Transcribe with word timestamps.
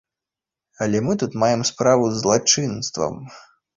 Але 0.85 1.01
мы 1.09 1.13
тут 1.23 1.37
маем 1.45 1.61
справу 1.71 2.03
з 2.09 2.15
злачынствам. 2.23 3.13